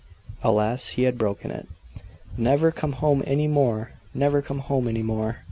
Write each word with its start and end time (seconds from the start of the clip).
Alas, 0.41 0.89
he 0.97 1.03
had 1.03 1.15
broken 1.19 1.51
it! 1.51 1.67
"Never 2.35 2.71
come 2.71 2.93
home 2.93 3.23
any 3.27 3.47
more! 3.47 3.91
Never 4.15 4.41
come 4.41 4.57
home 4.57 4.87
any 4.87 5.03
more!" 5.03 5.37